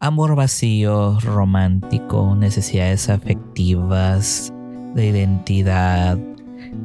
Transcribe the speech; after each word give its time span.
amor 0.00 0.34
vacío, 0.34 1.20
romántico, 1.20 2.34
necesidades 2.34 3.10
afectivas, 3.10 4.50
de 4.94 5.06
identidad, 5.06 6.18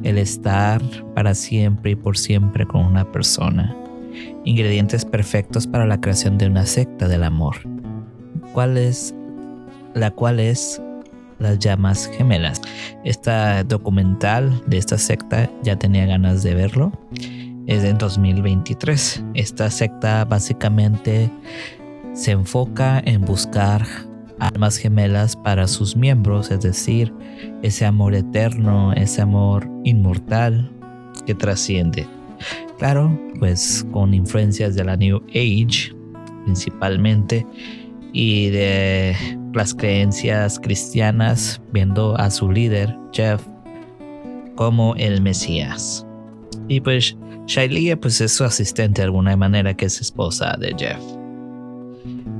el 0.02 0.18
estar 0.18 0.82
para 1.14 1.34
siempre 1.34 1.92
y 1.92 1.94
por 1.96 2.18
siempre 2.18 2.66
con 2.66 2.84
una 2.84 3.10
persona. 3.10 3.74
Ingredientes 4.44 5.06
perfectos 5.06 5.66
para 5.66 5.86
la 5.86 5.98
creación 5.98 6.36
de 6.36 6.46
una 6.46 6.66
secta 6.66 7.08
del 7.08 7.24
amor. 7.24 7.56
¿Cuál 8.52 8.76
es? 8.76 9.14
La 9.94 10.10
cual 10.10 10.38
es 10.38 10.80
las 11.38 11.58
llamas 11.58 12.10
gemelas. 12.18 12.60
Esta 13.02 13.64
documental 13.64 14.62
de 14.66 14.76
esta 14.76 14.98
secta 14.98 15.50
ya 15.62 15.76
tenía 15.76 16.04
ganas 16.04 16.42
de 16.42 16.54
verlo. 16.54 16.92
Es 17.66 17.82
en 17.82 17.96
2023. 17.96 19.24
Esta 19.34 19.70
secta 19.70 20.24
básicamente 20.26 21.30
se 22.16 22.32
enfoca 22.32 23.00
en 23.04 23.20
buscar 23.20 23.86
almas 24.38 24.78
gemelas 24.78 25.36
para 25.36 25.68
sus 25.68 25.96
miembros, 25.96 26.50
es 26.50 26.60
decir, 26.62 27.12
ese 27.62 27.84
amor 27.84 28.14
eterno, 28.14 28.92
ese 28.94 29.20
amor 29.20 29.68
inmortal 29.84 30.70
que 31.26 31.34
trasciende. 31.34 32.06
Claro, 32.78 33.16
pues 33.38 33.86
con 33.92 34.14
influencias 34.14 34.74
de 34.74 34.84
la 34.84 34.96
New 34.96 35.22
Age 35.28 35.94
principalmente 36.44 37.46
y 38.12 38.48
de 38.48 39.14
las 39.52 39.74
creencias 39.74 40.58
cristianas, 40.58 41.60
viendo 41.72 42.16
a 42.18 42.30
su 42.30 42.50
líder, 42.50 42.96
Jeff, 43.12 43.42
como 44.54 44.94
el 44.96 45.20
Mesías. 45.20 46.06
Y 46.68 46.80
pues 46.80 47.16
Shailia 47.46 48.00
pues 48.00 48.20
es 48.22 48.32
su 48.32 48.44
asistente 48.44 49.02
de 49.02 49.06
alguna 49.06 49.36
manera 49.36 49.74
que 49.74 49.84
es 49.84 50.00
esposa 50.00 50.56
de 50.58 50.74
Jeff. 50.78 51.15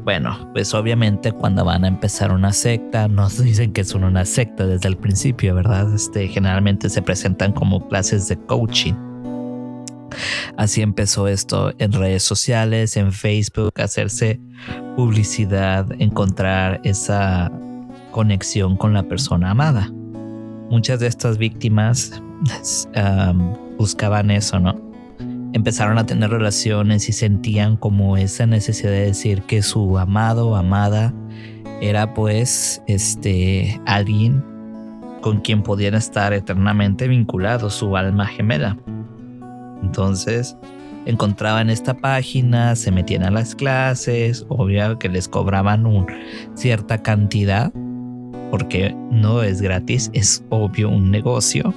Bueno, 0.07 0.39
pues 0.53 0.73
obviamente 0.73 1.33
cuando 1.33 1.65
van 1.65 1.85
a 1.85 1.89
empezar 1.89 2.31
una 2.31 2.53
secta, 2.53 3.09
nos 3.09 3.43
dicen 3.43 3.73
que 3.73 3.83
son 3.83 4.05
una 4.05 4.25
secta 4.25 4.65
desde 4.65 4.89
el 4.89 4.97
principio, 4.97 5.53
¿verdad? 5.53 5.93
Este, 5.93 6.29
generalmente 6.29 6.89
se 6.89 7.03
presentan 7.03 7.53
como 7.53 7.89
clases 7.89 8.29
de 8.29 8.37
coaching. 8.37 8.95
Así 10.57 10.81
empezó 10.81 11.27
esto 11.27 11.75
en 11.79 11.91
redes 11.91 12.23
sociales, 12.23 12.97
en 12.97 13.13
Facebook, 13.13 13.73
hacerse 13.81 14.39
publicidad, 14.95 15.89
encontrar 15.99 16.81
esa 16.85 17.51
conexión 18.13 18.77
con 18.77 18.95
la 18.95 19.03
persona 19.03 19.51
amada. 19.51 19.93
Muchas 20.71 21.01
de 21.01 21.09
estas 21.09 21.37
víctimas 21.37 22.23
buscaban 23.77 24.31
eso, 24.31 24.61
¿no? 24.61 24.86
Empezaron 25.53 25.99
a 25.99 26.07
tener 26.07 26.31
relaciones 26.31 27.09
y 27.09 27.13
sentían 27.13 27.77
como 27.77 28.17
esa 28.17 28.47
necesidad 28.47 28.91
de 28.91 29.07
decir 29.07 29.43
que 29.43 29.63
su 29.63 29.99
amado 29.99 30.51
o 30.51 30.57
amada 30.57 31.13
era 31.81 32.15
pues 32.15 32.83
este 32.87 33.81
alguien 33.87 34.45
con 35.21 35.41
quien 35.41 35.63
podían 35.63 35.95
estar 35.95 36.33
eternamente 36.33 37.09
vinculados, 37.09 37.75
su 37.75 37.97
alma 37.97 38.27
gemela. 38.27 38.77
Entonces 39.83 40.57
encontraban 41.05 41.71
esta 41.71 41.95
página, 41.95 42.77
se 42.77 42.91
metían 42.91 43.23
a 43.23 43.31
las 43.31 43.55
clases, 43.55 44.45
obvio 44.49 44.99
que 44.99 45.09
les 45.09 45.29
cobraban 45.29 45.87
un, 45.87 46.07
cierta 46.55 47.03
cantidad, 47.03 47.73
porque 48.51 48.95
no 49.11 49.43
es 49.43 49.61
gratis, 49.61 50.11
es 50.13 50.45
obvio 50.51 50.91
un 50.91 51.11
negocio. 51.11 51.73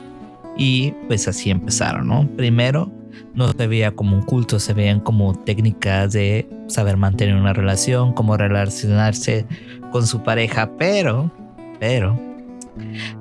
Y 0.58 0.92
pues 1.08 1.28
así 1.28 1.52
empezaron, 1.52 2.08
¿no? 2.08 2.28
Primero 2.36 2.92
no 3.33 3.52
se 3.52 3.67
veía 3.67 3.95
como 3.95 4.15
un 4.15 4.23
culto, 4.23 4.59
se 4.59 4.73
veían 4.73 4.99
como 4.99 5.33
técnicas 5.33 6.13
de 6.13 6.49
saber 6.67 6.97
mantener 6.97 7.35
una 7.35 7.53
relación, 7.53 8.13
cómo 8.13 8.38
relacionarse 8.38 9.45
con 9.91 10.05
su 10.05 10.23
pareja, 10.23 10.71
pero, 10.77 11.31
pero, 11.80 12.19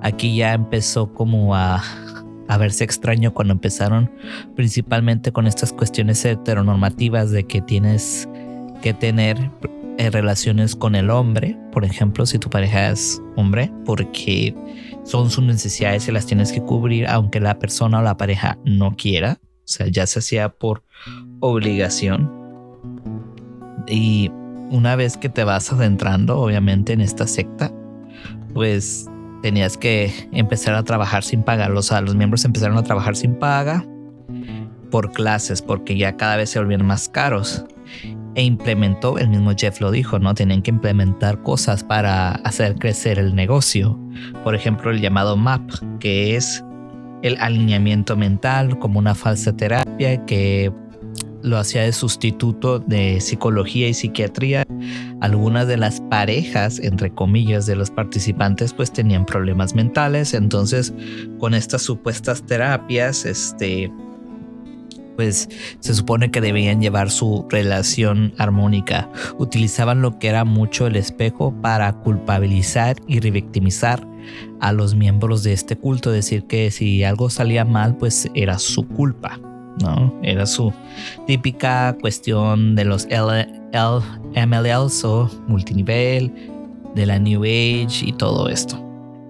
aquí 0.02 0.36
ya 0.36 0.54
empezó 0.54 1.12
como 1.12 1.54
a, 1.54 1.82
a 2.48 2.58
verse 2.58 2.84
extraño 2.84 3.32
cuando 3.32 3.52
empezaron 3.52 4.10
principalmente 4.56 5.32
con 5.32 5.46
estas 5.46 5.72
cuestiones 5.72 6.24
heteronormativas 6.24 7.30
de 7.30 7.44
que 7.44 7.60
tienes 7.60 8.28
que 8.82 8.94
tener 8.94 9.50
eh, 9.98 10.10
relaciones 10.10 10.76
con 10.76 10.94
el 10.94 11.10
hombre, 11.10 11.58
por 11.72 11.84
ejemplo, 11.84 12.24
si 12.24 12.38
tu 12.38 12.48
pareja 12.48 12.90
es 12.90 13.20
hombre, 13.34 13.72
porque 13.84 14.54
son 15.02 15.28
sus 15.28 15.42
necesidades 15.42 16.06
y 16.06 16.12
las 16.12 16.24
tienes 16.24 16.52
que 16.52 16.62
cubrir 16.62 17.08
aunque 17.08 17.40
la 17.40 17.58
persona 17.58 17.98
o 17.98 18.02
la 18.02 18.16
pareja 18.16 18.58
no 18.64 18.94
quiera. 18.94 19.40
O 19.68 19.70
sea, 19.70 19.86
ya 19.88 20.06
se 20.06 20.20
hacía 20.20 20.48
por 20.48 20.82
obligación. 21.40 22.32
Y 23.86 24.30
una 24.70 24.96
vez 24.96 25.18
que 25.18 25.28
te 25.28 25.44
vas 25.44 25.70
adentrando, 25.70 26.40
obviamente, 26.40 26.94
en 26.94 27.02
esta 27.02 27.26
secta, 27.26 27.70
pues 28.54 29.06
tenías 29.42 29.76
que 29.76 30.10
empezar 30.32 30.74
a 30.74 30.84
trabajar 30.84 31.22
sin 31.22 31.42
paga. 31.42 31.68
O 31.70 31.82
sea, 31.82 32.00
los 32.00 32.14
miembros 32.14 32.46
empezaron 32.46 32.78
a 32.78 32.82
trabajar 32.82 33.14
sin 33.14 33.34
paga 33.34 33.84
por 34.90 35.12
clases, 35.12 35.60
porque 35.60 35.98
ya 35.98 36.16
cada 36.16 36.36
vez 36.36 36.48
se 36.48 36.58
volvían 36.60 36.86
más 36.86 37.10
caros. 37.10 37.66
E 38.36 38.42
implementó, 38.44 39.18
el 39.18 39.28
mismo 39.28 39.52
Jeff 39.54 39.82
lo 39.82 39.90
dijo, 39.90 40.18
¿no? 40.18 40.32
Tienen 40.34 40.62
que 40.62 40.70
implementar 40.70 41.42
cosas 41.42 41.84
para 41.84 42.30
hacer 42.36 42.76
crecer 42.76 43.18
el 43.18 43.34
negocio. 43.34 44.00
Por 44.44 44.54
ejemplo, 44.54 44.90
el 44.90 45.02
llamado 45.02 45.36
MAP, 45.36 45.70
que 46.00 46.36
es 46.36 46.64
el 47.22 47.36
alineamiento 47.38 48.16
mental 48.16 48.78
como 48.78 48.98
una 48.98 49.14
falsa 49.14 49.56
terapia 49.56 50.24
que 50.26 50.72
lo 51.42 51.56
hacía 51.56 51.82
de 51.82 51.92
sustituto 51.92 52.78
de 52.78 53.20
psicología 53.20 53.88
y 53.88 53.94
psiquiatría. 53.94 54.64
Algunas 55.20 55.66
de 55.68 55.76
las 55.76 56.00
parejas, 56.00 56.78
entre 56.80 57.10
comillas, 57.10 57.66
de 57.66 57.76
los 57.76 57.90
participantes, 57.90 58.72
pues 58.72 58.92
tenían 58.92 59.24
problemas 59.24 59.74
mentales. 59.74 60.34
Entonces, 60.34 60.92
con 61.38 61.54
estas 61.54 61.82
supuestas 61.82 62.42
terapias, 62.42 63.24
este, 63.24 63.90
pues 65.18 65.48
se 65.80 65.94
supone 65.94 66.30
que 66.30 66.40
debían 66.40 66.80
llevar 66.80 67.10
su 67.10 67.44
relación 67.50 68.32
armónica. 68.38 69.10
Utilizaban 69.36 70.00
lo 70.00 70.20
que 70.20 70.28
era 70.28 70.44
mucho 70.44 70.86
el 70.86 70.94
espejo 70.94 71.52
para 71.60 71.92
culpabilizar 71.92 72.94
y 73.08 73.18
revictimizar 73.18 74.06
a 74.60 74.72
los 74.72 74.94
miembros 74.94 75.42
de 75.42 75.54
este 75.54 75.74
culto, 75.74 76.12
decir 76.12 76.44
que 76.44 76.70
si 76.70 77.02
algo 77.02 77.30
salía 77.30 77.64
mal, 77.64 77.96
pues 77.96 78.30
era 78.34 78.60
su 78.60 78.86
culpa, 78.86 79.40
¿no? 79.82 80.16
Era 80.22 80.46
su 80.46 80.72
típica 81.26 81.96
cuestión 82.00 82.76
de 82.76 82.84
los 82.84 83.08
MLLs 83.08 85.04
o 85.04 85.28
multinivel, 85.48 86.32
de 86.94 87.06
la 87.06 87.18
New 87.18 87.42
Age 87.42 88.06
y 88.06 88.12
todo 88.12 88.48
esto. 88.48 88.80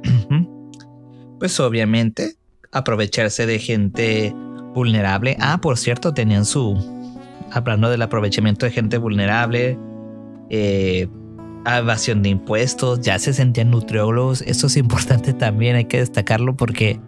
pues 1.39 1.59
obviamente 1.59 2.35
aprovecharse 2.73 3.47
de 3.47 3.59
gente 3.59 4.35
vulnerable. 4.79 5.37
Ah, 5.41 5.59
por 5.61 5.77
cierto, 5.77 6.15
tenían 6.15 6.45
su, 6.45 6.77
hablando 7.51 7.91
del 7.91 8.01
aprovechamiento 8.03 8.65
de 8.65 8.73
gente 8.73 8.99
vulnerable, 8.99 9.79
eh, 10.51 11.09
evasión 11.67 12.23
de 12.23 12.31
impuestos, 12.31 13.01
ya 13.01 13.19
se 13.19 13.33
sentían 13.33 13.71
nutriólogos. 13.71 14.43
Esto 14.43 14.69
es 14.69 14.77
importante 14.77 15.33
también, 15.35 15.77
hay 15.77 15.85
que 15.85 15.99
destacarlo 15.99 16.57
porque 16.57 17.01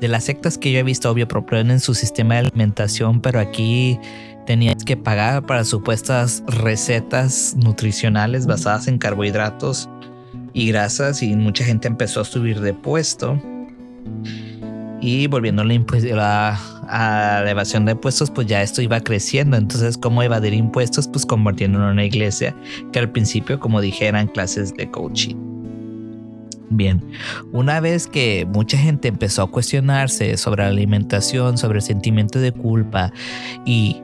de 0.00 0.08
las 0.08 0.24
sectas 0.24 0.58
que 0.58 0.72
yo 0.72 0.80
he 0.80 0.82
visto, 0.82 1.10
obvio, 1.10 1.28
proponen 1.28 1.80
su 1.80 1.94
sistema 1.94 2.34
de 2.34 2.40
alimentación, 2.40 3.20
pero 3.20 3.40
aquí 3.40 3.98
tenías 4.44 4.84
que 4.84 4.96
pagar 4.96 5.46
para 5.46 5.64
supuestas 5.64 6.42
recetas 6.48 7.54
nutricionales 7.56 8.46
basadas 8.46 8.88
en 8.88 8.98
carbohidratos 8.98 9.88
y 10.52 10.68
grasas 10.68 11.22
y 11.22 11.36
mucha 11.36 11.64
gente 11.64 11.86
empezó 11.86 12.20
a 12.20 12.24
subir 12.24 12.60
de 12.60 12.74
puesto. 12.74 13.40
Y 15.00 15.26
volviendo 15.26 15.62
a 15.62 15.64
la, 15.64 16.60
a 16.92 17.40
la 17.42 17.50
evasión 17.50 17.86
de 17.86 17.92
impuestos, 17.92 18.30
pues 18.30 18.46
ya 18.46 18.62
esto 18.62 18.82
iba 18.82 19.00
creciendo. 19.00 19.56
Entonces, 19.56 19.96
¿cómo 19.96 20.22
evadir 20.22 20.52
impuestos? 20.52 21.08
Pues 21.08 21.24
convirtiéndolo 21.24 21.86
en 21.86 21.92
una 21.92 22.04
iglesia 22.04 22.54
que 22.92 22.98
al 22.98 23.10
principio, 23.10 23.58
como 23.58 23.80
dije, 23.80 24.06
eran 24.06 24.28
clases 24.28 24.74
de 24.74 24.90
coaching. 24.90 25.36
Bien, 26.68 27.02
una 27.52 27.80
vez 27.80 28.06
que 28.06 28.46
mucha 28.46 28.76
gente 28.76 29.08
empezó 29.08 29.42
a 29.42 29.50
cuestionarse 29.50 30.36
sobre 30.36 30.62
la 30.62 30.68
alimentación, 30.68 31.58
sobre 31.58 31.78
el 31.78 31.82
sentimiento 31.82 32.38
de 32.38 32.52
culpa 32.52 33.12
y 33.66 34.02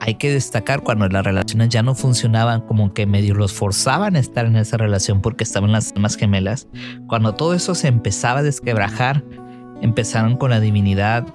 hay 0.00 0.14
que 0.14 0.32
destacar 0.32 0.82
cuando 0.82 1.08
las 1.08 1.24
relaciones 1.24 1.68
ya 1.68 1.82
no 1.82 1.94
funcionaban, 1.94 2.62
como 2.62 2.94
que 2.94 3.06
medio 3.06 3.34
los 3.34 3.52
forzaban 3.52 4.16
a 4.16 4.18
estar 4.18 4.46
en 4.46 4.56
esa 4.56 4.76
relación 4.76 5.20
porque 5.20 5.44
estaban 5.44 5.72
las 5.72 5.92
almas 5.92 6.16
gemelas, 6.16 6.68
cuando 7.06 7.34
todo 7.34 7.54
eso 7.54 7.74
se 7.74 7.88
empezaba 7.88 8.40
a 8.40 8.42
desquebrajar, 8.42 9.22
empezaron 9.82 10.36
con 10.36 10.50
la 10.50 10.60
divinidad 10.60 11.26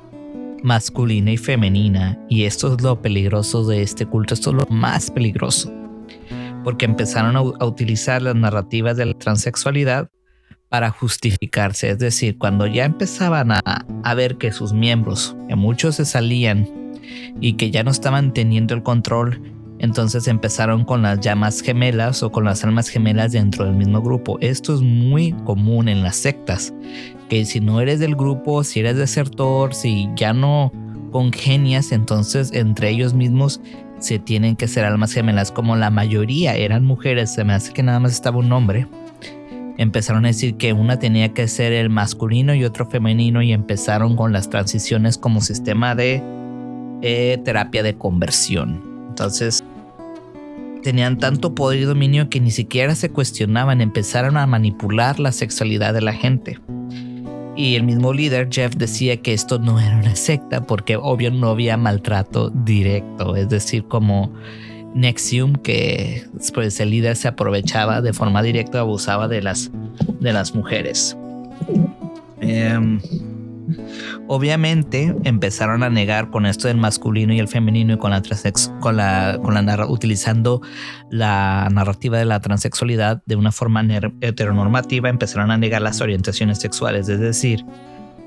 masculina 0.65 1.31
y 1.31 1.37
femenina. 1.37 2.19
Y 2.27 2.43
esto 2.43 2.73
es 2.73 2.81
lo 2.81 3.01
peligroso 3.01 3.65
de 3.65 3.81
este 3.81 4.05
culto, 4.05 4.33
esto 4.33 4.49
es 4.49 4.55
lo 4.57 4.65
más 4.65 5.11
peligroso. 5.11 5.71
Porque 6.63 6.85
empezaron 6.85 7.37
a, 7.37 7.41
utilizar 7.41 8.21
las 8.21 8.35
narrativas 8.35 8.97
de 8.97 9.05
la 9.05 9.13
transexualidad 9.13 10.09
para 10.67 10.89
justificarse. 10.89 11.91
Es 11.91 11.99
decir, 11.99 12.37
cuando 12.37 12.65
ya 12.65 12.85
empezaban 12.85 13.51
a, 13.51 13.61
a 14.03 14.13
ver 14.15 14.37
que 14.37 14.51
sus 14.51 14.73
miembros, 14.73 15.37
que 15.47 15.55
muchos 15.55 15.95
se 15.95 16.05
salían 16.05 16.67
y 17.39 17.53
que 17.53 17.69
ya 17.69 17.83
no 17.83 17.91
estaban 17.91 18.33
teniendo 18.33 18.73
el 18.73 18.81
control, 18.81 19.54
Entonces 19.79 20.27
empezaron 20.27 20.85
con 20.85 21.01
las 21.01 21.19
llamas 21.19 21.61
gemelas 21.61 22.23
o 22.23 22.31
con 22.31 22.45
las 22.45 22.63
almas 22.63 22.87
gemelas 22.87 23.33
dentro 23.33 23.65
del 23.65 23.75
mismo 23.75 24.01
grupo. 24.01 24.37
Esto 24.39 24.73
es 24.73 24.81
muy 24.81 25.33
común 25.43 25.89
en 25.89 26.01
las 26.01 26.15
sectas, 26.15 26.73
que 27.29 27.45
si 27.45 27.59
no 27.59 27.81
eres 27.81 27.99
del 27.99 28.15
grupo, 28.15 28.63
si 28.63 28.79
eres 28.79 28.95
desertor, 28.95 29.73
si 29.73 30.09
ya 30.15 30.33
no 30.33 30.71
congenias, 31.11 31.91
entonces 31.91 32.51
entre 32.53 32.89
ellos 32.89 33.13
mismos 33.13 33.61
se 33.99 34.19
tienen 34.19 34.55
que 34.55 34.67
ser 34.67 34.85
almas 34.85 35.13
gemelas, 35.13 35.51
como 35.51 35.75
la 35.75 35.89
mayoría 35.89 36.55
eran 36.55 36.83
mujeres, 36.83 37.33
se 37.33 37.43
me 37.43 37.53
hace 37.53 37.73
que 37.73 37.83
nada 37.83 37.99
más 37.99 38.11
estaba 38.11 38.37
un 38.37 38.51
hombre. 38.51 38.87
Empezaron 39.77 40.25
a 40.25 40.29
decir 40.29 40.55
que 40.55 40.73
una 40.73 40.99
tenía 40.99 41.33
que 41.33 41.47
ser 41.47 41.73
el 41.73 41.89
masculino 41.89 42.53
y 42.53 42.63
otro 42.63 42.85
femenino 42.85 43.41
y 43.41 43.51
empezaron 43.51 44.15
con 44.15 44.31
las 44.31 44.49
transiciones 44.49 45.17
como 45.17 45.41
sistema 45.41 45.95
de 45.95 46.23
eh, 47.01 47.41
terapia 47.43 47.83
de 47.83 47.97
conversión. 47.97 48.94
Entonces, 49.15 49.63
tenían 50.83 51.17
tanto 51.17 51.55
poder 51.55 51.79
y 51.79 51.83
dominio 51.83 52.29
que 52.29 52.41
ni 52.41 52.51
siquiera 52.51 52.95
se 52.95 53.09
cuestionaban, 53.09 53.79
empezaron 53.79 54.35
a 54.35 54.45
manipular 54.45 55.21
la 55.21 55.31
sexualidad 55.31 55.93
de 55.93 56.01
la 56.01 56.11
gente. 56.11 56.59
Y 57.55 57.75
el 57.75 57.83
mismo 57.83 58.11
líder, 58.11 58.49
Jeff, 58.51 58.75
decía 58.75 59.21
que 59.21 59.31
esto 59.31 59.57
no 59.57 59.79
era 59.79 59.95
una 59.95 60.17
secta 60.17 60.67
porque 60.67 60.97
obvio 60.97 61.31
no 61.31 61.51
había 61.51 61.77
maltrato 61.77 62.49
directo, 62.49 63.37
es 63.37 63.47
decir, 63.47 63.85
como 63.85 64.33
Nexium, 64.93 65.53
que 65.53 66.25
pues, 66.53 66.77
el 66.81 66.89
líder 66.89 67.15
se 67.15 67.29
aprovechaba 67.29 68.01
de 68.01 68.11
forma 68.11 68.43
directa, 68.43 68.81
abusaba 68.81 69.29
de 69.29 69.41
las, 69.41 69.71
de 70.19 70.33
las 70.33 70.53
mujeres. 70.53 71.15
Em, 72.41 72.99
Obviamente 74.27 75.15
empezaron 75.23 75.83
a 75.83 75.89
negar 75.89 76.31
con 76.31 76.47
esto 76.47 76.67
del 76.67 76.77
masculino 76.77 77.33
y 77.33 77.39
el 77.39 77.47
femenino 77.47 77.93
y 77.93 77.97
con 77.97 78.09
la, 78.09 78.23
con 78.79 78.97
la, 78.97 79.39
con 79.41 79.53
la 79.53 79.85
utilizando 79.87 80.61
la 81.11 81.67
narrativa 81.71 82.17
de 82.17 82.25
la 82.25 82.39
transexualidad 82.39 83.21
de 83.27 83.35
una 83.35 83.51
forma 83.51 83.85
heteronormativa, 84.21 85.09
empezaron 85.09 85.51
a 85.51 85.57
negar 85.57 85.83
las 85.83 86.01
orientaciones 86.01 86.57
sexuales, 86.57 87.07
es 87.07 87.19
decir, 87.19 87.63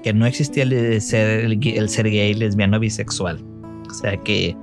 que 0.04 0.12
no 0.12 0.24
existía 0.24 0.62
el 0.62 1.00
ser, 1.02 1.40
el 1.40 1.88
ser 1.88 2.10
gay, 2.10 2.32
lesbiano, 2.34 2.78
bisexual. 2.78 3.44
O 3.90 3.94
sea 3.94 4.16
que 4.18 4.56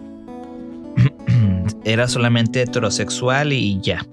era 1.84 2.08
solamente 2.08 2.62
heterosexual 2.62 3.52
y 3.52 3.82
ya. 3.82 4.06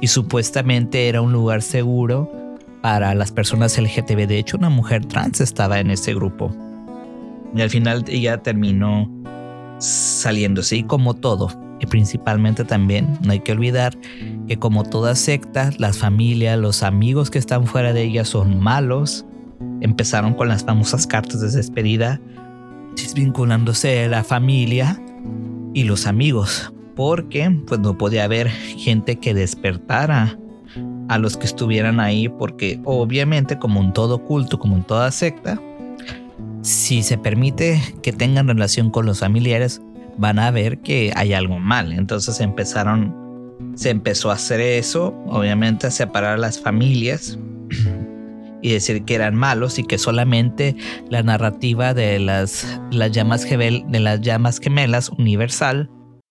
Y 0.00 0.06
supuestamente 0.06 1.08
era 1.08 1.20
un 1.20 1.32
lugar 1.32 1.60
seguro 1.60 2.41
para 2.82 3.14
las 3.14 3.32
personas 3.32 3.78
LGTB. 3.78 4.26
De 4.26 4.38
hecho, 4.38 4.58
una 4.58 4.68
mujer 4.68 5.06
trans 5.06 5.40
estaba 5.40 5.80
en 5.80 5.90
ese 5.90 6.14
grupo. 6.14 6.54
Y 7.54 7.62
al 7.62 7.70
final 7.70 8.04
ella 8.08 8.42
terminó 8.42 9.10
saliéndose. 9.78 10.76
Y 10.76 10.82
como 10.82 11.14
todo, 11.14 11.48
y 11.80 11.86
principalmente 11.86 12.64
también, 12.64 13.18
no 13.22 13.32
hay 13.32 13.40
que 13.40 13.52
olvidar 13.52 13.96
que 14.46 14.58
como 14.58 14.84
toda 14.84 15.14
secta, 15.14 15.70
las 15.78 15.98
familias, 15.98 16.58
los 16.58 16.82
amigos 16.82 17.30
que 17.30 17.38
están 17.38 17.66
fuera 17.66 17.92
de 17.92 18.02
ella 18.02 18.24
son 18.24 18.60
malos. 18.60 19.24
Empezaron 19.80 20.34
con 20.34 20.48
las 20.48 20.64
famosas 20.64 21.06
cartas 21.06 21.40
de 21.40 21.50
despedida, 21.50 22.20
desvinculándose 22.96 24.08
la 24.08 24.24
familia 24.24 25.00
y 25.74 25.84
los 25.84 26.06
amigos, 26.06 26.72
porque 26.94 27.50
pues 27.66 27.80
no 27.80 27.96
podía 27.96 28.24
haber 28.24 28.48
gente 28.48 29.16
que 29.16 29.34
despertara 29.34 30.38
a 31.12 31.18
los 31.18 31.36
que 31.36 31.44
estuvieran 31.44 32.00
ahí, 32.00 32.28
porque 32.28 32.80
obviamente 32.84 33.58
como 33.58 33.82
en 33.82 33.92
todo 33.92 34.24
culto, 34.24 34.58
como 34.58 34.76
en 34.76 34.84
toda 34.84 35.10
secta, 35.10 35.60
si 36.62 37.02
se 37.02 37.18
permite 37.18 37.82
que 38.02 38.12
tengan 38.12 38.48
relación 38.48 38.90
con 38.90 39.04
los 39.04 39.20
familiares, 39.20 39.82
van 40.16 40.38
a 40.38 40.50
ver 40.50 40.78
que 40.78 41.12
hay 41.14 41.34
algo 41.34 41.58
mal. 41.58 41.92
Entonces 41.92 42.40
empezaron, 42.40 43.14
se 43.74 43.90
empezó 43.90 44.30
a 44.30 44.34
hacer 44.34 44.60
eso, 44.60 45.14
obviamente 45.26 45.86
a 45.86 45.90
separar 45.90 46.34
a 46.34 46.38
las 46.38 46.58
familias 46.58 47.38
y 48.62 48.72
decir 48.72 49.04
que 49.04 49.14
eran 49.14 49.34
malos 49.34 49.78
y 49.78 49.84
que 49.84 49.98
solamente 49.98 50.76
la 51.10 51.22
narrativa 51.22 51.92
de 51.92 52.18
las, 52.20 52.80
las 52.90 53.12
llamas, 53.12 53.46
de 53.46 54.00
las 54.00 54.20
llamas 54.22 54.60
gemelas 54.60 55.10
universal, 55.10 55.90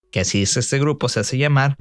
que 0.09 0.21
así 0.21 0.41
es 0.41 0.57
este 0.57 0.79
grupo, 0.79 1.07
se 1.07 1.19
hace 1.19 1.37
llamar, 1.37 1.75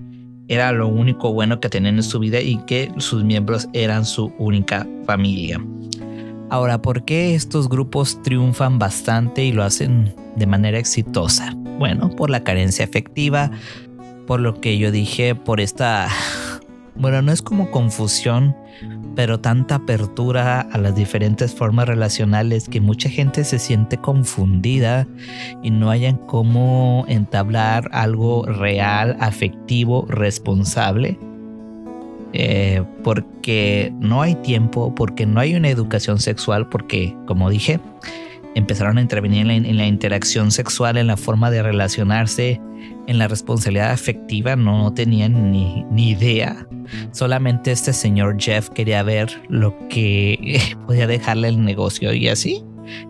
era 0.51 0.73
lo 0.73 0.89
único 0.89 1.33
bueno 1.33 1.61
que 1.61 1.69
tenían 1.69 1.95
en 1.95 2.03
su 2.03 2.19
vida 2.19 2.41
y 2.41 2.59
que 2.67 2.93
sus 2.99 3.23
miembros 3.23 3.69
eran 3.73 4.05
su 4.05 4.33
única 4.37 4.85
familia. 5.07 5.65
Ahora, 6.51 6.83
¿por 6.83 7.05
qué 7.05 7.37
estos 7.37 7.69
grupos 7.69 8.21
triunfan 8.23 8.81
bastante 8.81 9.45
y 9.45 9.53
lo 9.53 9.63
hacen 9.63 10.13
de 10.35 10.47
manera 10.47 10.81
exitosa? 10.81 11.55
Bueno, 11.79 12.11
por 12.11 12.31
la 12.31 12.43
carencia 12.43 12.85
efectiva, 12.85 13.53
por 14.27 14.41
lo 14.41 14.61
que 14.61 14.77
yo 14.77 14.91
dije, 14.91 15.35
por 15.35 15.61
esta... 15.61 16.09
Bueno, 16.97 17.23
no 17.23 17.33
es 17.33 17.41
como 17.41 17.71
confusión, 17.71 18.55
pero 19.15 19.41
tanta 19.41 19.77
apertura 19.77 20.61
a 20.61 20.79
las 20.79 20.95
diferentes 20.95 21.55
formas 21.55 21.89
relacionales 21.89 22.69
que 22.69 22.81
mucha 22.81 23.09
gente 23.09 23.45
se 23.45 23.59
siente 23.59 23.99
confundida 23.99 25.07
y 25.63 25.71
no 25.71 25.91
hayan 25.91 26.17
cómo 26.17 27.05
entablar 27.09 27.89
algo 27.93 28.47
real, 28.47 29.17
afectivo, 29.21 30.07
responsable. 30.09 31.19
Eh, 32.33 32.85
porque 33.03 33.93
no 33.99 34.23
hay 34.23 34.37
tiempo, 34.37 34.95
porque 34.95 35.27
no 35.27 35.41
hay 35.41 35.57
una 35.57 35.69
educación 35.69 36.21
sexual, 36.21 36.69
porque, 36.69 37.17
como 37.27 37.51
dije, 37.51 37.81
empezaron 38.55 38.99
a 38.99 39.01
intervenir 39.01 39.49
en 39.51 39.77
la, 39.77 39.87
interacción 39.87 40.51
sexual, 40.51 40.97
en 40.97 41.07
la 41.07 41.17
forma 41.17 41.51
de 41.51 41.63
relacionarse, 41.63 42.61
en 43.07 43.19
la 43.19 43.29
responsabilidad 43.29 43.93
afectiva, 43.93 44.57
no, 44.57 44.93
tenían 44.93 45.53
ni, 45.53 45.85
ni, 45.91 46.11
idea. 46.11 46.67
Solamente 47.13 47.73
este 47.73 47.93
señor 47.93 48.37
Jeff 48.39 48.69
quería 48.71 49.03
ver 49.03 49.31
lo 49.49 49.77
que 49.89 50.61
podía 50.87 51.07
dejarle 51.07 51.49
el 51.49 51.65
negocio 51.65 52.13
y 52.13 52.29
así 52.29 52.65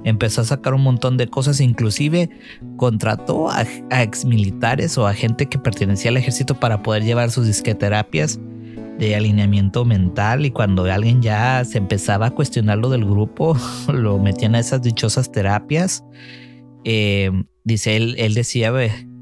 empezó 0.04 0.42
a 0.42 0.44
sacar 0.44 0.74
un 0.74 0.82
montón 0.82 1.16
de 1.16 1.28
cosas, 1.28 1.60
inclusive 1.60 2.28
contrató 2.76 3.48
a, 3.48 3.64
a 3.90 4.02
ex 4.02 4.24
militares 4.24 4.98
o 4.98 5.06
a 5.06 5.14
gente 5.14 5.46
que 5.46 5.58
pertenecía 5.58 6.10
al 6.10 6.18
ejército 6.18 6.54
para 6.54 6.82
poder 6.82 7.04
llevar 7.04 7.30
sus 7.30 7.46
disqueterapias 7.46 8.38
de 9.00 9.16
alineamiento 9.16 9.86
mental 9.86 10.44
y 10.44 10.50
cuando 10.50 10.84
alguien 10.84 11.22
ya 11.22 11.64
se 11.64 11.78
empezaba 11.78 12.26
a 12.26 12.30
cuestionar 12.30 12.78
lo 12.78 12.90
del 12.90 13.04
grupo, 13.04 13.56
lo 13.92 14.18
metían 14.18 14.54
a 14.54 14.60
esas 14.60 14.82
dichosas 14.82 15.32
terapias. 15.32 16.04
Eh, 16.84 17.30
dice 17.64 17.96
él, 17.96 18.14
él 18.18 18.34
decía, 18.34 18.72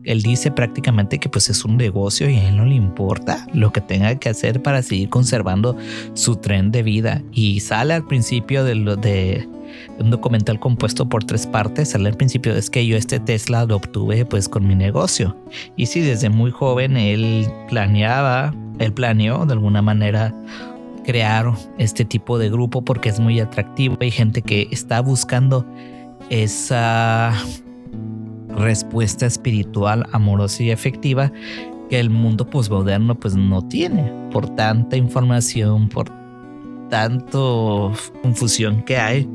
él 0.05 0.23
dice 0.23 0.51
prácticamente 0.51 1.19
que 1.19 1.29
pues 1.29 1.49
es 1.49 1.65
un 1.65 1.77
negocio 1.77 2.29
y 2.29 2.37
a 2.37 2.49
él 2.49 2.57
no 2.57 2.67
le 2.67 2.75
importa 2.75 3.47
lo 3.55 3.73
que 3.73 3.81
tenga 3.81 4.17
que 4.17 4.29
hacer 4.29 4.63
para 4.63 4.83
seguir 4.83 5.11
conservando 5.11 5.77
su 6.15 6.37
tren 6.37 6.73
de 6.73 6.83
vida. 6.83 7.23
Y 7.33 7.61
sale 7.61 7.95
al 7.95 8.07
principio 8.07 8.65
de, 8.65 8.75
lo, 8.75 8.97
de 8.97 9.49
un 9.99 10.11
documental 10.11 10.59
compuesto 10.61 11.09
por 11.09 11.25
tres 11.25 11.47
partes. 11.47 11.95
Al 11.95 12.13
principio 12.15 12.55
es 12.55 12.71
que 12.71 12.87
yo 12.87 12.97
este 12.97 13.21
Tesla 13.21 13.65
lo 13.65 13.77
obtuve 13.77 14.25
pues 14.25 14.49
con 14.49 14.67
mi 14.67 14.75
negocio. 14.75 15.37
Y 15.77 15.87
si 15.87 16.01
desde 16.01 16.29
muy 16.29 16.51
joven 16.51 16.97
él 16.97 17.47
planeaba 17.69 18.53
él 18.79 18.93
planeó 18.93 19.45
de 19.45 19.53
alguna 19.53 19.83
manera 19.83 20.35
crear 21.05 21.53
este 21.79 22.05
tipo 22.05 22.39
de 22.39 22.51
grupo 22.51 22.83
porque 22.83 23.09
es 23.09 23.21
muy 23.21 23.41
atractivo. 23.41 23.97
Hay 24.01 24.11
gente 24.11 24.43
que 24.43 24.69
está 24.71 25.01
buscando 25.01 25.67
esa 26.31 27.33
respuesta 28.57 29.27
espiritual, 29.27 30.07
amorosa 30.13 30.63
y 30.63 30.71
efectiva 30.71 31.33
que 31.89 31.99
el 31.99 32.11
mundo 32.11 32.49
posmoderno 32.49 33.15
pues 33.15 33.35
no 33.35 33.67
tiene 33.67 34.13
por 34.31 34.55
tanta 34.55 34.97
información, 34.97 35.89
por 35.89 36.11
tanto 36.89 37.93
confusión 38.23 38.83
que 38.85 38.97
hay 38.97 39.29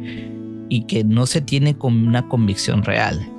y 0.69 0.85
que 0.85 1.03
no 1.03 1.25
se 1.25 1.41
tiene 1.41 1.77
con 1.77 2.07
una 2.07 2.27
convicción 2.27 2.83
real. 2.83 3.29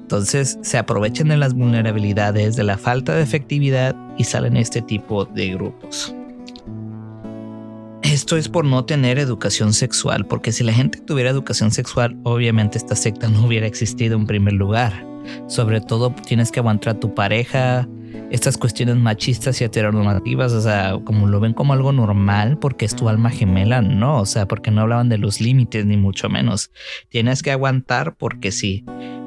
Entonces 0.00 0.58
se 0.62 0.78
aprovechan 0.78 1.28
de 1.28 1.36
las 1.36 1.54
vulnerabilidades, 1.54 2.56
de 2.56 2.64
la 2.64 2.78
falta 2.78 3.14
de 3.14 3.22
efectividad 3.22 3.96
y 4.18 4.24
salen 4.24 4.56
este 4.56 4.82
tipo 4.82 5.24
de 5.24 5.54
grupos. 5.54 6.14
Esto 8.02 8.36
es 8.36 8.48
por 8.48 8.66
no 8.66 8.84
tener 8.84 9.18
educación 9.18 9.72
sexual, 9.72 10.26
porque 10.26 10.52
si 10.52 10.62
la 10.62 10.74
gente 10.74 11.00
tuviera 11.00 11.30
educación 11.30 11.70
sexual, 11.70 12.16
obviamente 12.22 12.76
esta 12.78 12.94
secta 12.94 13.28
no 13.28 13.46
hubiera 13.46 13.66
existido 13.66 14.14
en 14.16 14.26
primer 14.26 14.52
lugar. 14.52 15.06
Sobre 15.48 15.80
todo 15.80 16.14
tienes 16.26 16.52
que 16.52 16.60
aguantar 16.60 16.96
a 16.96 17.00
tu 17.00 17.14
pareja, 17.14 17.88
estas 18.30 18.58
cuestiones 18.58 18.96
machistas 18.96 19.60
y 19.60 19.64
heteronormativas, 19.64 20.52
o 20.52 20.60
sea, 20.60 20.98
como 21.04 21.26
lo 21.26 21.40
ven 21.40 21.52
como 21.52 21.72
algo 21.72 21.92
normal 21.92 22.58
porque 22.58 22.84
es 22.84 22.96
tu 22.96 23.08
alma 23.08 23.30
gemela, 23.30 23.82
no, 23.82 24.20
o 24.20 24.26
sea, 24.26 24.46
porque 24.48 24.70
no 24.70 24.82
hablaban 24.82 25.08
de 25.08 25.18
los 25.18 25.40
límites 25.40 25.86
ni 25.86 25.96
mucho 25.96 26.28
menos. 26.28 26.70
Tienes 27.08 27.42
que 27.42 27.52
aguantar 27.52 28.16
porque 28.16 28.52
sí. 28.52 28.84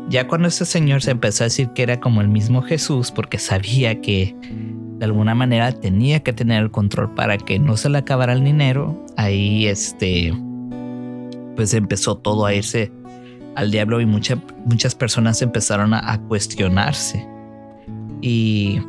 Ya 0.10 0.28
cuando 0.28 0.48
este 0.48 0.66
señor 0.66 1.02
se 1.02 1.12
empezó 1.12 1.44
a 1.44 1.46
decir 1.46 1.70
que 1.70 1.84
era 1.84 2.00
como 2.00 2.22
el 2.22 2.30
mismo 2.30 2.62
Jesús, 2.62 3.12
porque 3.12 3.40
sabía 3.40 4.02
que 4.02 4.36
de 4.98 5.06
alguna 5.06 5.36
manera 5.36 5.72
tenía 5.72 6.22
que 6.22 6.34
tener 6.34 6.64
el 6.64 6.72
control 6.72 7.14
para 7.14 7.38
que 7.38 7.60
no 7.60 7.78
se 7.78 7.90
le 7.90 8.00
acabara 8.00 8.34
el 8.34 8.44
dinero, 8.44 9.06
ahí 9.16 9.68
este, 9.68 10.34
pues 11.56 11.74
empezó 11.74 12.18
todo 12.18 12.46
a 12.46 12.54
irse 12.54 12.92
al 13.56 13.72
diablo 13.72 14.00
y 14.00 14.06
muchas 14.06 14.96
personas 14.96 15.42
empezaron 15.42 15.94
a, 15.94 16.22
cuestionarse. 16.28 17.28
Y 18.22 18.80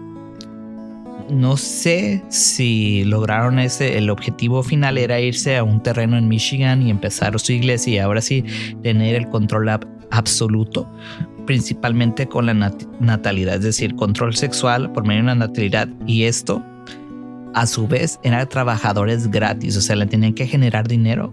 no 1.31 1.57
sé 1.57 2.23
si 2.29 3.05
lograron 3.05 3.59
ese, 3.59 3.99
el 3.99 4.11
objetivo 4.11 4.63
final 4.63 4.99
era 4.99 5.21
irse 5.21 5.57
a 5.57 5.65
un 5.65 5.83
terreno 5.83 6.17
en 6.17 6.29
Michigan 6.29 6.83
y 6.83 6.91
empezar 6.91 7.39
su 7.39 7.53
iglesia 7.53 7.93
y 7.93 7.99
ahora 7.99 8.21
sí 8.21 8.45
tener 8.83 9.15
el 9.15 9.29
control 9.29 9.69
absoluto, 10.11 10.91
principalmente 11.47 12.27
con 12.27 12.47
la 12.47 12.55
natalidad, 12.55 13.57
es 13.57 13.63
decir, 13.63 13.95
control 13.97 14.35
sexual 14.37 14.93
por 14.93 15.07
medio 15.07 15.19
de 15.19 15.25
una 15.25 15.35
natalidad. 15.35 15.89
Y 16.07 16.25
esto 16.25 16.63
a 17.55 17.67
su 17.67 17.87
vez 17.87 18.19
eran 18.23 18.49
trabajadores 18.49 19.31
gratis, 19.31 19.77
o 19.77 19.81
sea, 19.81 19.97
le 19.97 20.07
tenían 20.07 20.35
que 20.35 20.47
generar 20.47 20.89
dinero 20.89 21.33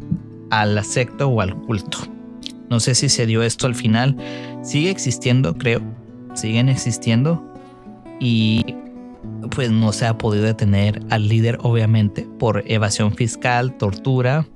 al 0.49 0.83
secto 0.83 1.29
o 1.29 1.41
al 1.41 1.55
culto. 1.55 1.99
No 2.69 2.79
sé 2.79 2.95
si 2.95 3.09
se 3.09 3.25
dio 3.25 3.43
esto 3.43 3.67
al 3.67 3.75
final, 3.75 4.17
sigue 4.63 4.89
existiendo, 4.89 5.55
creo, 5.55 5.81
siguen 6.33 6.67
existiendo 6.67 7.54
y 8.19 8.75
pues 9.51 9.71
no 9.71 9.91
se 9.91 10.05
ha 10.05 10.17
podido 10.17 10.45
detener 10.45 11.01
al 11.09 11.27
líder 11.27 11.57
obviamente 11.61 12.27
por 12.39 12.63
evasión 12.67 13.13
fiscal, 13.13 13.75
tortura, 13.77 14.47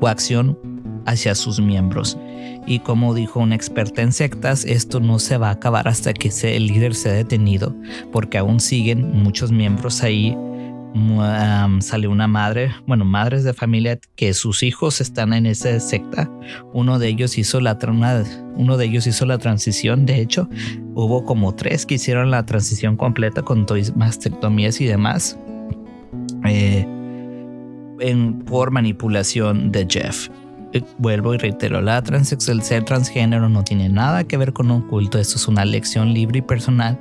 coacción 0.00 0.58
hacia 1.06 1.34
sus 1.34 1.60
miembros. 1.60 2.18
Y 2.66 2.78
como 2.78 3.14
dijo 3.14 3.40
un 3.40 3.52
experta 3.52 4.02
en 4.02 4.12
sectas, 4.12 4.64
esto 4.64 5.00
no 5.00 5.18
se 5.18 5.36
va 5.36 5.48
a 5.48 5.52
acabar 5.52 5.88
hasta 5.88 6.14
que 6.14 6.30
el 6.42 6.66
líder 6.66 6.94
sea 6.94 7.12
detenido, 7.12 7.74
porque 8.10 8.38
aún 8.38 8.60
siguen 8.60 9.22
muchos 9.22 9.52
miembros 9.52 10.02
ahí. 10.02 10.36
Sale 11.80 12.06
una 12.06 12.28
madre, 12.28 12.72
bueno, 12.86 13.04
madres 13.04 13.42
de 13.42 13.52
familia 13.52 13.98
que 14.14 14.32
sus 14.32 14.62
hijos 14.62 15.00
están 15.00 15.32
en 15.32 15.46
esa 15.46 15.78
secta. 15.80 16.30
Uno 16.72 16.98
de 16.98 17.08
ellos 17.08 17.36
hizo 17.36 17.60
la 17.60 17.78
uno 18.56 18.76
de 18.76 18.84
ellos 18.84 19.06
hizo 19.06 19.26
la 19.26 19.38
transición. 19.38 20.06
De 20.06 20.20
hecho, 20.20 20.48
hubo 20.94 21.24
como 21.24 21.54
tres 21.54 21.84
que 21.84 21.94
hicieron 21.94 22.30
la 22.30 22.46
transición 22.46 22.96
completa 22.96 23.42
con 23.42 23.66
mastectomías 23.96 24.80
y 24.80 24.86
demás. 24.86 25.38
Eh, 26.46 26.86
en, 28.00 28.38
por 28.40 28.70
manipulación 28.70 29.72
de 29.72 29.86
Jeff 29.88 30.28
vuelvo 30.98 31.34
y 31.34 31.38
reitero, 31.38 31.80
la 31.80 32.02
transexual, 32.02 32.62
ser 32.62 32.84
transgénero 32.84 33.48
no 33.48 33.62
tiene 33.62 33.88
nada 33.88 34.24
que 34.24 34.36
ver 34.36 34.52
con 34.52 34.70
un 34.70 34.82
culto, 34.82 35.18
esto 35.18 35.36
es 35.36 35.46
una 35.46 35.64
lección 35.64 36.12
libre 36.12 36.38
y 36.38 36.42
personal, 36.42 36.98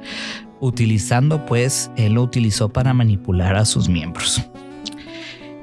utilizando 0.63 1.45
pues, 1.45 1.91
él 1.97 2.13
lo 2.13 2.23
utilizó 2.23 2.69
para 2.69 2.93
manipular 2.93 3.55
a 3.55 3.65
sus 3.65 3.89
miembros. 3.89 4.41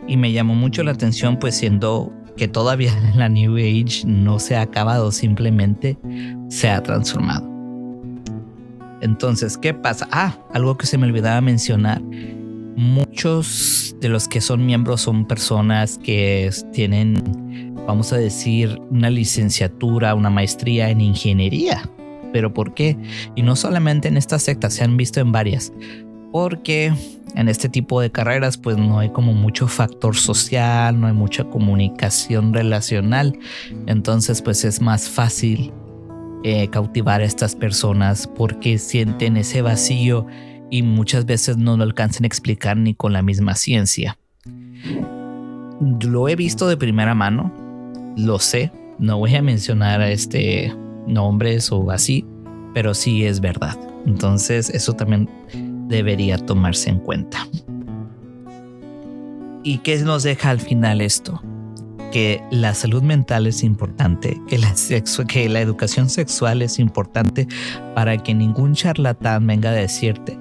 Y 0.07 0.17
me 0.17 0.33
llamó 0.33 0.55
mucho 0.55 0.83
la 0.83 0.93
atención 0.93 1.39
pues 1.39 1.57
siendo 1.57 2.13
que 2.37 2.49
todavía 2.49 2.93
la 3.17 3.29
New 3.29 3.57
Age 3.57 4.07
no 4.07 4.39
se 4.39 4.57
ha 4.57 4.63
acabado, 4.63 5.11
simplemente 5.11 5.99
se 6.49 6.69
ha 6.69 6.83
transformado. 6.83 7.49
Entonces, 9.01 9.57
¿qué 9.57 9.73
pasa? 9.73 10.07
Ah, 10.13 10.39
algo 10.53 10.77
que 10.77 10.87
se 10.87 10.99
me 10.99 11.07
olvidaba 11.07 11.41
mencionar. 11.41 12.03
Muchos 12.03 13.97
de 14.01 14.11
los 14.11 14.29
que 14.29 14.43
son 14.43 14.67
miembros 14.67 15.01
son 15.01 15.27
personas 15.27 15.99
que 15.99 16.51
tienen 16.73 17.71
vamos 17.87 18.13
a 18.13 18.19
decir, 18.19 18.81
una 18.91 19.11
licenciatura, 19.11 20.15
una 20.15 20.31
maestría 20.31 20.91
en 20.91 21.01
ingeniería. 21.01 21.91
¿Pero 22.33 22.53
por 22.55 22.75
qué? 22.75 22.97
Y 23.35 23.43
no 23.43 23.57
solamente 23.57 24.09
en 24.09 24.17
esta 24.17 24.39
secta, 24.39 24.71
se 24.71 24.85
han 24.85 24.97
visto 24.97 25.21
en 25.21 25.33
varias. 25.33 25.73
Porque 26.33 26.93
en 27.35 27.49
este 27.49 27.69
tipo 27.69 28.01
de 28.01 28.11
carreras 28.11 28.57
pues 28.57 28.77
no 28.77 28.99
hay 28.99 29.11
como 29.11 29.33
mucho 29.33 29.69
factor 29.69 30.17
social, 30.17 31.01
no 31.01 31.07
hay 31.07 31.13
mucha 31.13 31.45
comunicación 31.45 32.53
relacional. 32.55 33.39
Entonces 33.87 34.43
pues 34.43 34.65
es 34.65 34.81
más 34.81 35.09
fácil 35.09 35.73
eh, 36.43 36.69
cautivar 36.69 37.21
a 37.21 37.25
estas 37.25 37.55
personas 37.55 38.27
porque 38.27 38.79
sienten 38.79 39.37
ese 39.37 39.63
vacío 39.63 40.27
y 40.71 40.83
muchas 40.83 41.27
veces 41.27 41.57
no 41.57 41.77
lo 41.77 41.83
alcanzan 41.83 42.25
a 42.25 42.29
explicar 42.29 42.77
ni 42.77 42.95
con 42.95 43.13
la 43.13 43.23
misma 43.23 43.55
ciencia. 43.55 44.19
Lo 46.03 46.29
he 46.29 46.37
visto 46.37 46.69
de 46.69 46.77
primera 46.77 47.15
mano, 47.15 47.53
lo 48.17 48.39
sé, 48.39 48.73
no 48.99 49.19
voy 49.19 49.35
a 49.35 49.43
mencionar 49.43 50.01
a 50.01 50.11
este 50.11 50.75
nombres 51.07 51.71
o 51.73 51.91
así, 51.91 52.25
pero 52.75 52.95
sí 52.95 53.25
es 53.25 53.41
verdad. 53.41 53.79
Entonces 54.07 54.71
eso 54.71 54.95
también 54.95 55.29
debería 55.89 56.39
tomarse 56.39 56.91
en 56.91 57.01
cuenta. 57.01 57.47
¿Y 59.63 59.79
qué 59.79 59.99
nos 59.99 60.23
deja 60.23 60.51
al 60.51 60.61
final 60.61 61.01
esto? 61.01 61.43
Que 62.13 62.43
la 62.51 62.75
salud 62.75 63.03
mental 63.03 63.47
es 63.47 63.63
importante, 63.63 64.41
que 64.49 64.59
la, 64.59 64.75
que 65.29 65.49
la 65.49 65.61
educación 65.61 66.09
sexual 66.09 66.63
es 66.63 66.79
importante 66.79 67.47
para 67.95 68.17
que 68.17 68.35
ningún 68.35 68.75
charlatán 68.75 69.47
venga 69.47 69.71
a 69.71 69.75
decirte 69.75 70.39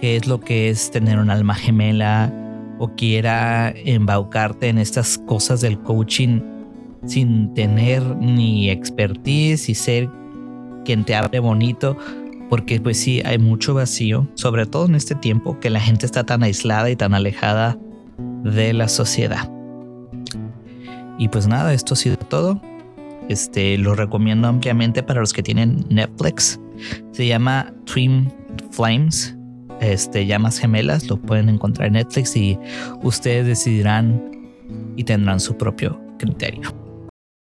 qué 0.00 0.16
es 0.16 0.28
lo 0.28 0.40
que 0.40 0.70
es 0.70 0.90
tener 0.90 1.18
un 1.18 1.30
alma 1.30 1.54
gemela 1.54 2.32
o 2.78 2.88
quiera 2.94 3.72
embaucarte 3.74 4.68
en 4.68 4.78
estas 4.78 5.18
cosas 5.18 5.60
del 5.60 5.78
coaching 5.80 6.40
sin 7.06 7.54
tener 7.54 8.02
ni 8.16 8.70
expertise 8.70 9.68
y 9.68 9.74
ser 9.74 10.08
quien 10.84 11.04
te 11.04 11.14
hable 11.14 11.38
bonito, 11.40 11.96
porque 12.48 12.80
pues 12.80 12.98
sí, 12.98 13.22
hay 13.24 13.38
mucho 13.38 13.74
vacío, 13.74 14.28
sobre 14.34 14.66
todo 14.66 14.86
en 14.86 14.94
este 14.94 15.14
tiempo 15.14 15.58
que 15.60 15.70
la 15.70 15.80
gente 15.80 16.06
está 16.06 16.24
tan 16.24 16.42
aislada 16.42 16.90
y 16.90 16.96
tan 16.96 17.14
alejada 17.14 17.78
de 18.44 18.72
la 18.72 18.88
sociedad. 18.88 19.50
Y 21.18 21.28
pues 21.28 21.46
nada, 21.46 21.72
esto 21.72 21.94
ha 21.94 21.96
sido 21.96 22.16
todo. 22.16 22.60
Este 23.28 23.78
lo 23.78 23.94
recomiendo 23.94 24.48
ampliamente 24.48 25.02
para 25.02 25.20
los 25.20 25.32
que 25.32 25.42
tienen 25.42 25.84
Netflix. 25.88 26.60
Se 27.12 27.26
llama 27.26 27.72
Twin 27.86 28.30
Flames, 28.70 29.34
este 29.80 30.26
llamas 30.26 30.58
gemelas, 30.58 31.08
lo 31.08 31.16
pueden 31.16 31.48
encontrar 31.48 31.88
en 31.88 31.94
Netflix 31.94 32.36
y 32.36 32.58
ustedes 33.02 33.46
decidirán 33.46 34.22
y 34.96 35.04
tendrán 35.04 35.40
su 35.40 35.56
propio 35.56 36.00
criterio. 36.18 36.83